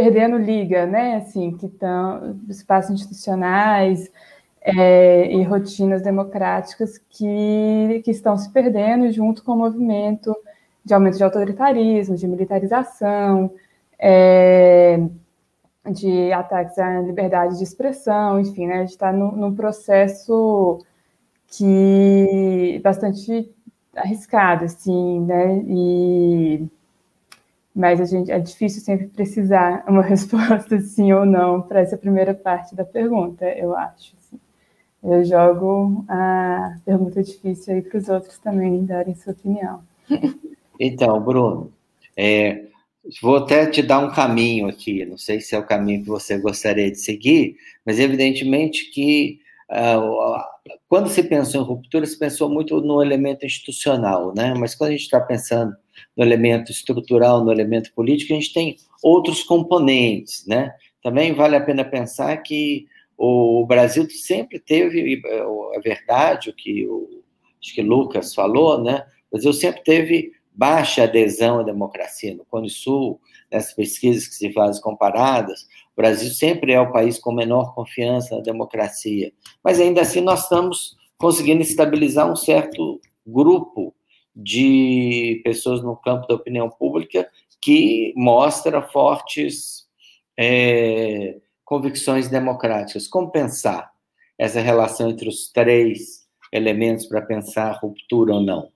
[0.00, 1.16] perdendo liga, né?
[1.16, 4.10] Assim, que estão espaços institucionais,
[4.62, 10.36] é, e rotinas democráticas que, que estão se perdendo junto com o movimento
[10.84, 13.50] de aumento de autoritarismo, de militarização,
[13.98, 15.00] é,
[15.90, 20.78] de ataques à liberdade de expressão, enfim, né, a gente está num processo
[21.46, 23.50] que bastante
[23.96, 26.68] arriscado, assim, né, e
[27.78, 32.34] mas a gente é difícil sempre precisar uma resposta sim ou não para essa primeira
[32.34, 34.18] parte da pergunta, eu acho
[35.00, 39.82] eu jogo a pergunta difícil aí para os outros também darem sua opinião.
[40.80, 41.72] Então, Bruno,
[42.16, 42.66] é,
[43.20, 46.38] vou até te dar um caminho aqui, não sei se é o caminho que você
[46.38, 49.40] gostaria de seguir, mas evidentemente que
[49.72, 50.40] uh,
[50.88, 54.54] quando se pensou em ruptura, se pensou muito no elemento institucional, né?
[54.56, 55.74] Mas quando a gente está pensando
[56.16, 60.72] no elemento estrutural, no elemento político, a gente tem outros componentes, né?
[61.02, 62.86] Também vale a pena pensar que
[63.16, 65.20] o Brasil sempre teve,
[65.74, 67.22] é verdade, o que o,
[67.60, 69.04] acho que Lucas falou, né?
[69.30, 72.34] O Brasil sempre teve baixa adesão à democracia.
[72.34, 73.20] No Cone Sul,
[73.50, 78.36] nessas pesquisas que se fazem comparadas, o Brasil sempre é o país com menor confiança
[78.36, 79.32] na democracia.
[79.62, 83.94] Mas ainda assim nós estamos conseguindo estabilizar um certo grupo
[84.40, 87.28] de pessoas no campo da opinião pública
[87.60, 89.88] que mostra fortes
[90.38, 93.08] é, convicções democráticas.
[93.08, 93.90] Como pensar
[94.38, 98.70] essa relação entre os três elementos para pensar ruptura ou não?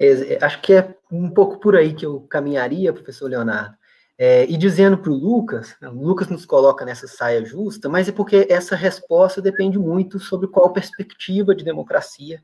[0.00, 3.76] É, acho que é um pouco por aí que eu caminharia, professor Leonardo.
[4.18, 8.08] É, e dizendo para o Lucas, né, o Lucas nos coloca nessa saia justa, mas
[8.08, 12.42] é porque essa resposta depende muito sobre qual perspectiva de democracia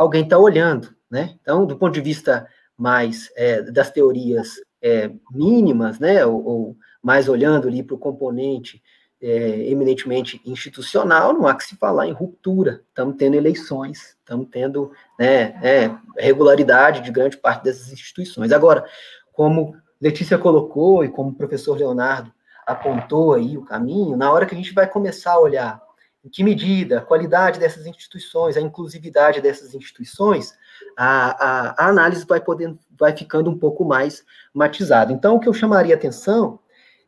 [0.00, 1.36] alguém está olhando, né?
[1.42, 7.28] Então, do ponto de vista mais é, das teorias é, mínimas, né, ou, ou mais
[7.28, 8.82] olhando ali para o componente
[9.20, 12.82] é, eminentemente institucional, não há que se falar em ruptura.
[12.88, 18.52] Estamos tendo eleições, estamos tendo né, é, regularidade de grande parte dessas instituições.
[18.52, 18.86] Agora,
[19.34, 22.32] como Letícia colocou e como o professor Leonardo
[22.66, 25.89] apontou aí o caminho, na hora que a gente vai começar a olhar
[26.24, 30.52] em que medida a qualidade dessas instituições, a inclusividade dessas instituições,
[30.96, 35.12] a, a, a análise vai, poder, vai ficando um pouco mais matizada.
[35.12, 36.58] Então, o que eu chamaria atenção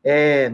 [0.03, 0.53] é,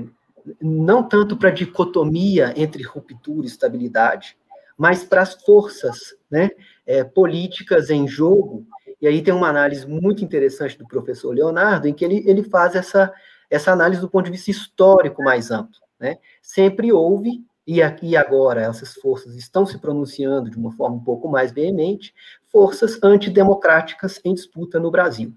[0.61, 4.37] não tanto para a dicotomia entre ruptura e estabilidade,
[4.77, 6.51] mas para as forças né,
[6.87, 8.67] é, políticas em jogo.
[9.01, 12.75] E aí tem uma análise muito interessante do professor Leonardo, em que ele, ele faz
[12.75, 13.13] essa,
[13.51, 15.79] essa análise do ponto de vista histórico mais amplo.
[15.99, 16.19] Né?
[16.41, 21.29] Sempre houve, e aqui agora essas forças estão se pronunciando de uma forma um pouco
[21.29, 22.15] mais veemente,
[22.47, 25.35] forças antidemocráticas em disputa no Brasil.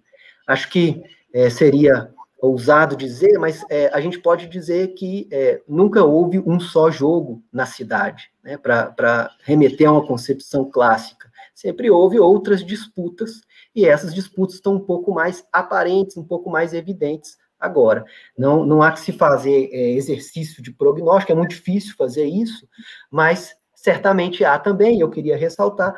[0.48, 1.04] Acho que
[1.34, 2.10] é, seria
[2.42, 7.44] ousado dizer, mas é, a gente pode dizer que é, nunca houve um só jogo
[7.52, 11.30] na cidade, né, para remeter a uma concepção clássica.
[11.54, 13.42] Sempre houve outras disputas,
[13.76, 18.04] e essas disputas estão um pouco mais aparentes, um pouco mais evidentes agora.
[18.38, 22.68] Não, não há que se fazer é, exercício de prognóstico, é muito difícil fazer isso,
[23.10, 25.96] mas certamente há também, eu queria ressaltar,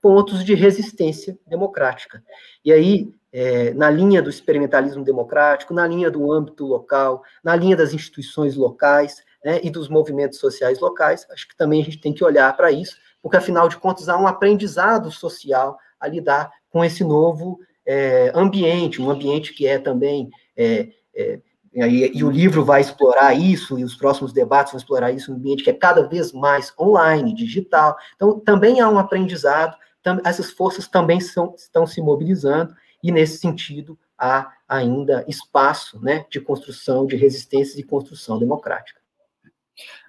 [0.00, 2.22] pontos de resistência democrática.
[2.64, 7.76] E aí, é, na linha do experimentalismo democrático, na linha do âmbito local, na linha
[7.76, 12.12] das instituições locais né, e dos movimentos sociais locais, acho que também a gente tem
[12.12, 16.84] que olhar para isso, porque afinal de contas há um aprendizado social a lidar com
[16.84, 21.40] esse novo é, ambiente, um ambiente que é também é, é,
[21.74, 25.36] e, e, o livro vai explorar isso, e os próximos debates vão explorar isso, um
[25.36, 27.96] ambiente que é cada vez mais online, digital.
[28.14, 33.38] Então, também há um aprendizado, tam, essas forças também são, estão se mobilizando, e nesse
[33.38, 39.00] sentido há ainda espaço né, de construção de resistências e construção democrática.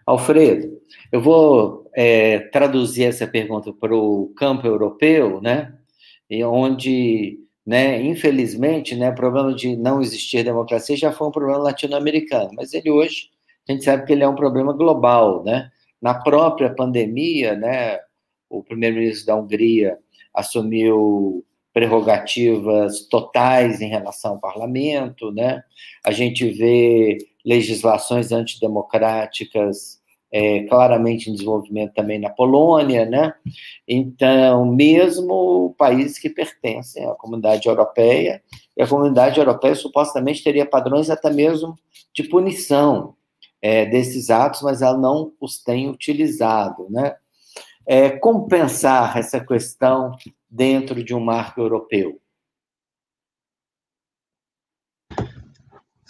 [0.06, 0.80] Alfredo,
[1.12, 5.78] eu vou é, traduzir essa pergunta para o campo europeu, né,
[6.46, 12.52] onde, né, infelizmente, né, o problema de não existir democracia já foi um problema latino-americano,
[12.56, 13.30] mas ele hoje,
[13.68, 15.70] a gente sabe que ele é um problema global, né,
[16.02, 18.00] na própria pandemia, né,
[18.50, 19.98] o primeiro-ministro da Hungria
[20.34, 21.44] assumiu
[21.74, 25.62] prerrogativas totais em relação ao parlamento, né?
[26.04, 30.00] A gente vê legislações antidemocráticas
[30.32, 33.34] é, claramente em desenvolvimento também na Polônia, né?
[33.88, 38.42] Então, mesmo países que pertencem à comunidade europeia,
[38.76, 41.76] e a comunidade europeia supostamente teria padrões até mesmo
[42.14, 43.16] de punição
[43.62, 47.16] é, desses atos, mas ela não os tem utilizado, né?
[47.86, 50.12] É, como pensar essa questão
[50.50, 52.20] dentro de um marco europeu?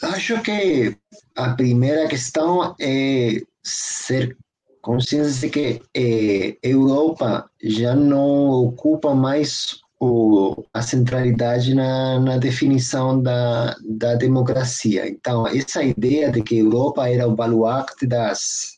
[0.01, 0.95] Acho que
[1.35, 4.37] a primeira questão é ser
[4.81, 13.21] consciente de que eh, Europa já não ocupa mais o, a centralidade na, na definição
[13.21, 15.09] da, da democracia.
[15.09, 18.76] Então, essa ideia de que Europa era o baluarte das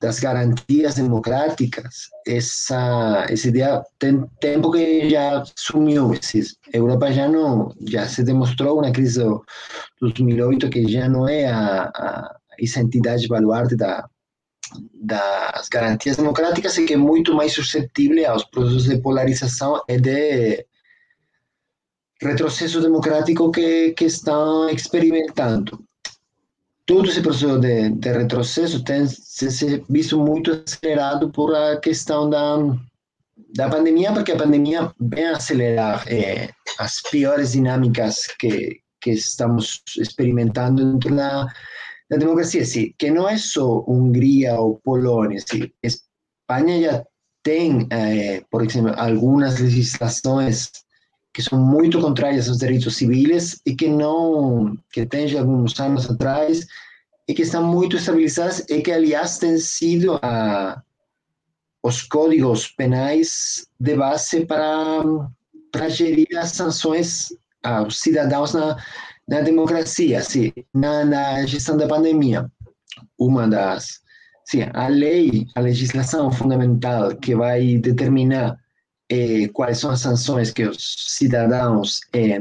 [0.00, 6.12] das garantias democráticas, essa, essa ideia tem tempo que já sumiu.
[6.12, 9.40] A Europa já não, já se demonstrou na crise de
[10.00, 14.08] 2008 que já não é a, a essa entidade baluarte da,
[14.94, 20.66] das garantias democráticas e que é muito mais suscetível aos processos de polarização e de
[22.20, 25.87] retrocesso democrático que, que estão experimentando
[26.88, 33.68] todo esse processo de, de retrocesso tem se visto muito acelerado por a questão da,
[33.68, 41.46] pandemia, porque a pandemia vem acelerar é, as piores dinâmicas que, estamos experimentando dentro da,
[42.10, 42.62] da democracia,
[42.98, 47.04] que não é só Hungria ou Polônia, sim, Espanha já
[47.42, 50.70] tem, é, por exemplo, algumas legislações
[51.38, 56.10] que são muito contrárias aos direitos civis e que não, que tem já alguns anos
[56.10, 56.66] atrás
[57.28, 60.82] e que estão muito estabilizadas e que, aliás, têm sido a,
[61.80, 65.04] os códigos penais de base para,
[65.70, 67.28] para gerir as sanções
[67.62, 68.76] aos cidadãos na,
[69.28, 72.50] na democracia, sim, na, na gestão da pandemia.
[73.16, 74.00] Uma das,
[74.44, 78.58] sim, a lei, a legislação fundamental que vai determinar
[79.10, 82.40] eh, quais são as sanções que os cidadãos eh,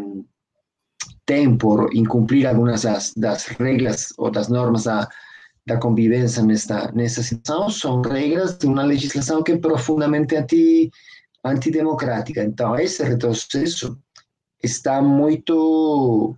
[1.26, 5.08] têm por incumprir algumas das, das regras ou das normas da,
[5.66, 10.90] da convivência nesta, nessa situação são regras de uma legislação que é profundamente anti,
[11.44, 12.44] antidemocrática.
[12.44, 13.98] Então, esse retrocesso
[14.64, 16.36] está muito,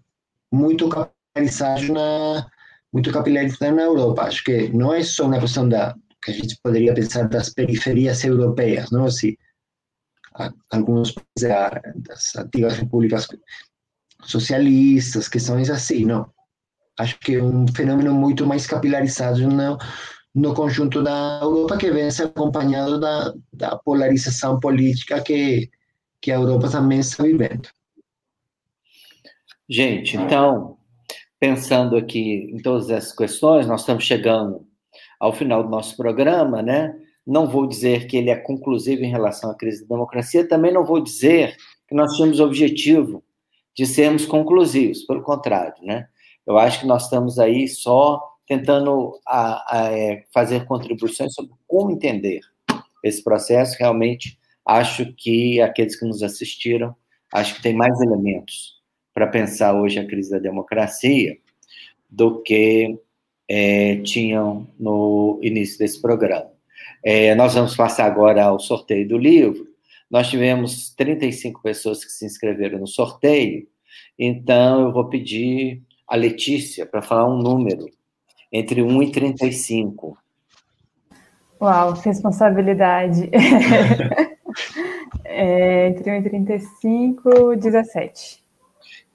[0.51, 2.49] muito capitalizado na,
[2.91, 4.23] muito capilarizado na Europa.
[4.23, 8.23] Acho que não é só uma questão da que a gente poderia pensar das periferias
[8.23, 9.07] europeias, não?
[10.37, 13.27] Se alguns países das antigas repúblicas
[14.23, 16.29] socialistas, questões assim, não.
[16.97, 19.77] Acho que é um fenômeno muito mais capilarizado no,
[20.35, 25.69] no conjunto da Europa, que vem se acompanhado da, da polarização política que,
[26.21, 27.69] que a Europa também está vivendo.
[29.69, 30.77] Gente, então,
[31.39, 34.67] pensando aqui em todas essas questões, nós estamos chegando
[35.19, 36.93] ao final do nosso programa, né?
[37.29, 40.83] Não vou dizer que ele é conclusivo em relação à crise da democracia, também não
[40.83, 41.55] vou dizer
[41.87, 43.23] que nós tínhamos objetivo
[43.75, 46.07] de sermos conclusivos, pelo contrário, né?
[46.45, 51.91] Eu acho que nós estamos aí só tentando a, a, é, fazer contribuições sobre como
[51.91, 52.39] entender
[53.03, 53.77] esse processo.
[53.77, 56.95] Realmente, acho que aqueles que nos assistiram,
[57.31, 58.79] acho que tem mais elementos
[59.13, 61.37] para pensar hoje a crise da democracia
[62.09, 62.97] do que
[63.47, 66.58] é, tinham no início desse programa.
[67.03, 69.67] É, nós vamos passar agora ao sorteio do livro.
[70.09, 73.67] Nós tivemos 35 pessoas que se inscreveram no sorteio,
[74.17, 77.85] então eu vou pedir a Letícia para falar um número
[78.51, 80.17] entre 1 e 35.
[81.61, 83.29] Uau, responsabilidade.
[85.25, 88.43] é, entre 1 e 35, 17.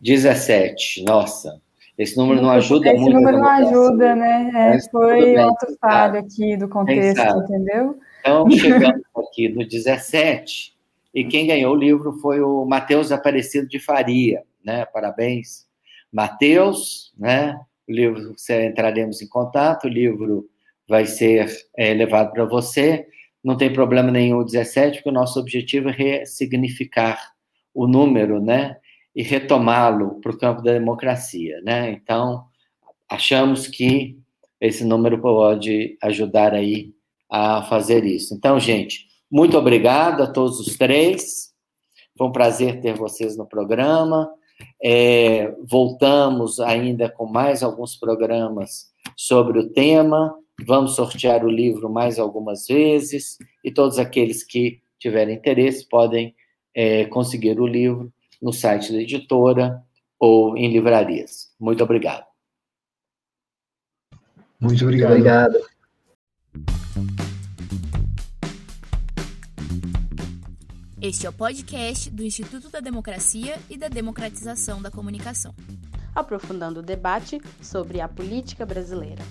[0.00, 1.60] 17, nossa.
[1.96, 3.16] Esse número não ajuda Esse muito.
[3.16, 4.50] Esse número não ajuda, né?
[4.54, 7.98] É, foi um outro falho aqui do contexto, entendeu?
[8.20, 10.74] Então, chegamos aqui no 17,
[11.14, 14.84] e quem ganhou o livro foi o Matheus Aparecido de Faria, né?
[14.86, 15.66] Parabéns,
[16.12, 17.58] Matheus, né?
[17.88, 20.48] O livro, entraremos em contato, o livro
[20.88, 23.06] vai ser é, levado para você.
[23.42, 27.34] Não tem problema nenhum o 17, porque o nosso objetivo é ressignificar
[27.72, 28.76] o número, né?
[29.14, 31.90] E retomá-lo para o campo da democracia, né?
[31.92, 32.44] Então,
[33.08, 34.18] achamos que
[34.60, 36.92] esse número pode ajudar aí
[37.30, 38.34] a fazer isso.
[38.34, 41.52] Então, gente, muito obrigado a todos os três.
[42.16, 44.30] Foi um prazer ter vocês no programa.
[44.82, 50.34] É, voltamos ainda com mais alguns programas sobre o tema.
[50.64, 56.34] Vamos sortear o livro mais algumas vezes e todos aqueles que tiverem interesse podem
[56.72, 58.12] é, conseguir o livro
[58.44, 59.82] no site da editora
[60.20, 61.54] ou em livrarias.
[61.58, 62.26] Muito obrigado.
[64.60, 65.12] Muito obrigado.
[65.12, 65.58] obrigado.
[71.00, 75.54] Este é o podcast do Instituto da Democracia e da Democratização da Comunicação.
[76.14, 79.22] Aprofundando o debate sobre a política brasileira.